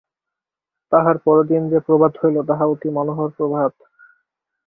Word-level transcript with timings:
তাহার 0.91 1.17
পরদিন 1.17 1.61
যে 1.69 1.79
প্রভাত 1.79 2.13
হইল 2.21 2.37
তাহা 2.49 2.65
অতি 2.65 2.89
মনোহর 2.89 3.29
প্রভাত। 3.37 3.73